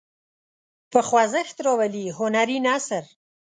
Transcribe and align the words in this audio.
په 0.91 0.99
خوځښت 1.07 1.57
راولي 1.65 2.05
هنري 2.17 2.57
نثر. 2.65 3.03